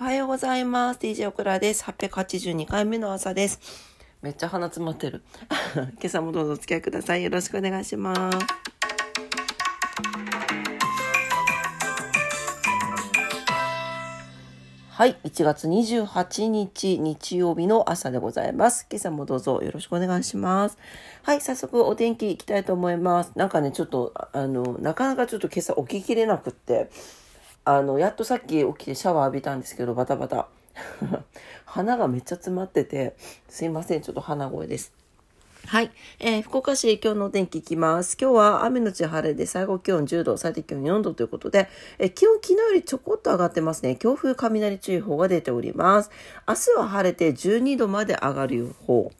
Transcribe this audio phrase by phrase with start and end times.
[0.00, 1.00] おはようございます。
[1.00, 1.84] DJ オクラです。
[1.84, 3.60] 882回目の朝です。
[4.22, 5.22] めっちゃ鼻詰まってる。
[5.76, 7.22] 今朝もどうぞお付き合いください。
[7.22, 8.38] よろしくお願いします。
[14.88, 15.18] はい。
[15.22, 18.86] 1月28日日曜日の朝でございます。
[18.90, 20.78] 今朝もどうぞよろしくお願いします。
[21.24, 21.42] はい。
[21.42, 23.32] 早速お天気いきたいと思います。
[23.36, 26.88] なんかね、ちょっと、あの、なかなかちょっと今朝起ききれなくって、
[27.64, 30.48] あの、やっとさっき起きてシャワー浴びたんですけど、バタバタ。
[31.66, 33.14] 鼻がめっちゃ詰まってて、
[33.48, 34.00] すいません。
[34.00, 34.92] ちょっと鼻声です。
[35.66, 35.90] はい。
[36.18, 38.16] えー福岡市、今日のお天気いきます。
[38.20, 43.96] 今日は雨のち晴れで最高気温10度、最低気温4度ということで、えー気温昨日よりちょこっと上がってますね。
[43.96, 46.10] 強風雷注意報が出ております。
[46.48, 49.12] 明日は晴れて12度まで上がる予報。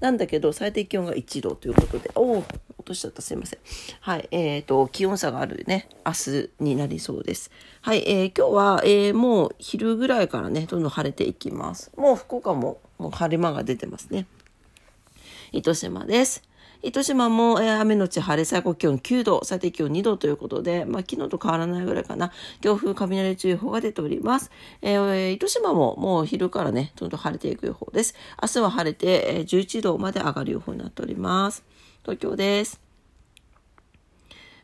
[0.00, 2.44] なんだけど、最低気温が1度ということで、おお、
[2.86, 3.58] としちゃった、すいません。
[4.00, 7.50] はい、えっ、と、気温差があるね、明日になりそうです。
[7.82, 11.90] はい、えー今日は、えーもう昼ぐらいからね、どんどん晴れていきます。
[11.96, 14.26] もう福岡も、もう晴れ間が出てますね。
[15.52, 16.42] 糸島です。
[16.82, 22.32] 糸島も、えー雨のち晴れ、最高気温9度、最低気温2度ということで、まあ、昨日と変わらないぐらいかな。
[22.60, 24.50] 強風雷注意報が出ております。
[24.82, 28.14] えー糸島ももう昼からね、どんどん晴れていく予報です。
[28.42, 31.64] 明日は晴れて、えー11度まで上がる予報になっております。
[32.06, 32.80] 東京です。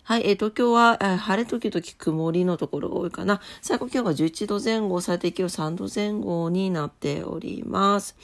[0.04, 3.40] はい、えー東京は、えー晴れ時々曇りのところが多いかな。
[3.60, 8.14] 最高気温が11度前後、最低気温3度前後になっております。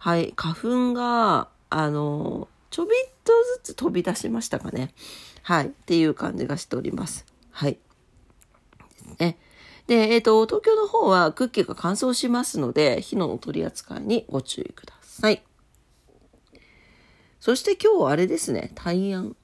[0.00, 4.92] はい、花粉が、あの、ちょびっとずつ飛び出しましたかね。
[5.42, 7.24] はい、っていう感じがしております。
[7.52, 7.74] はい。
[7.74, 7.78] で
[8.98, 9.38] すね。
[9.86, 15.44] で、えっ、と、東京の方は空気が乾燥しますので、火の取り扱いにご注意ください。
[17.46, 19.36] そして今日あれですね、大安。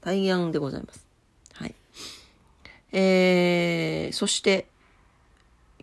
[0.00, 1.04] 大安でございます。
[1.52, 1.74] はい。
[2.92, 4.68] えー、そして、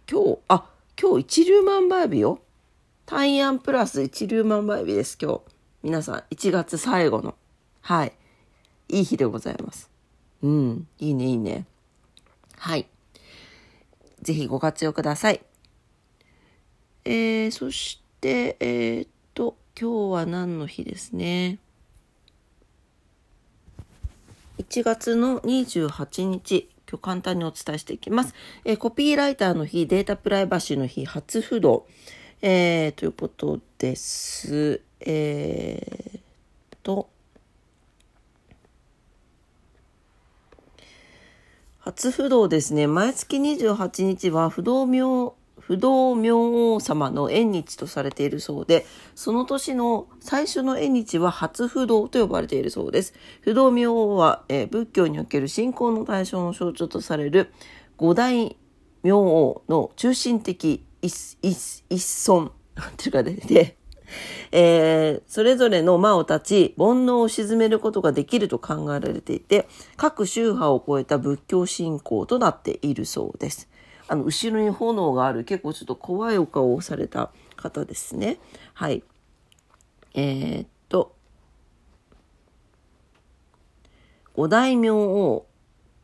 [0.09, 2.39] 今日、あ、今日一粒万倍日よ。
[3.06, 5.41] 大安プラス一粒万倍日です、今日。
[5.83, 7.36] 皆さん、1月最後の。
[7.81, 8.13] はい。
[8.88, 9.90] いい日でございます。
[10.41, 11.66] うん、いいね、いいね。
[12.56, 12.88] はい。
[14.22, 15.41] ぜひご活用ください。
[17.03, 21.59] えー、そして、えーっと、今日は何の日ですね
[24.58, 28.34] ？1月の28日、今日簡単にお伝えしていきます。
[28.63, 31.88] えーコピーライターの日、データプライバシーの日、初不動、
[32.41, 34.80] えーということです。
[35.02, 36.19] えー
[36.81, 37.09] と、
[41.80, 42.88] 初不動ですね。
[42.88, 45.36] 毎月28日は不動明、
[45.67, 53.13] 不動明王様の縁日とされているそうで、その年の最初の縁日は初不動と呼ばれているそうです。
[53.41, 57.51] 不動明王は、えー仏教における信仰の対象の象徴とされる
[57.97, 58.57] 五大
[59.03, 63.77] 明王の中心的一一一尊っていうか、で、
[64.51, 73.67] えーそれぞれの魔を立ち、煩悩を鎮めることができると考えられていて、各宗派を超えた仏教信仰となっているそうです。
[74.07, 78.38] あの、後ろに炎がある、結構ちょっと怖いお顔をされた方ですね。
[78.73, 79.03] はい。
[80.13, 81.16] えーっと、
[84.35, 85.45] 五大明王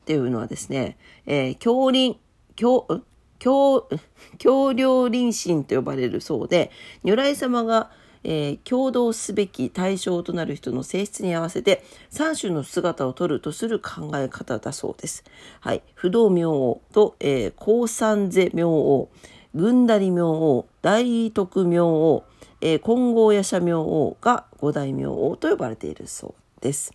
[0.01, 2.19] っていうのはですね、えー、教林、
[2.55, 3.03] 教、ん
[3.39, 3.89] 教、
[4.37, 6.71] 教領 臨神と呼ばれるそうで、
[7.03, 7.91] 如来様が、
[8.23, 15.23] えー共同すべき対象となる人の性質に合わせて三種の姿を取るとする考え方だそうです。
[15.59, 15.81] はい。
[15.93, 19.09] 不動明王と、えー、高山世明王、
[19.53, 22.23] 軍だり明王、大徳明王、
[22.61, 26.93] えー、金剛夜叉明王が五大明王と呼ばれているそうです。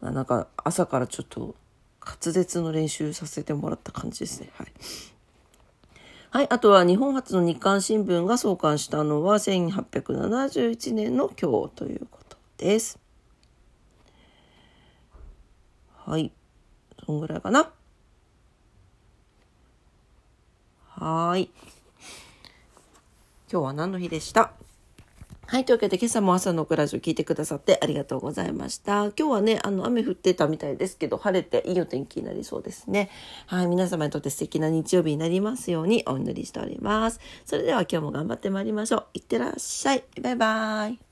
[0.00, 1.56] なんか朝からちょっと
[2.04, 4.50] 滑舌の練習させてもらった感じですね。
[4.54, 4.72] はい。
[6.30, 6.46] はい。
[6.50, 12.98] あとは日本初の日刊新聞が創刊したのは1871年の今日ということです。
[16.04, 16.30] はい。
[17.06, 17.70] そんぐらいかな。
[20.90, 21.48] はい。
[23.50, 24.52] 今日は何の日でした？
[25.50, 25.64] はい。
[25.64, 29.04] というわけで、今朝も朝のクラジオ聞いてくださってありがとうございました。
[29.04, 33.08] 今日はね、あの、雨降ってたみたいですけど、晴れていいお天気になりそうですね。
[33.46, 33.66] はい。
[33.66, 37.20] 皆様にとって素敵な日曜日になりますようにお祈りしております。
[37.46, 39.06] それでは今日も頑張ってまいりましょう。
[39.14, 40.04] いってらっしゃい。
[40.20, 41.07] バイバイ。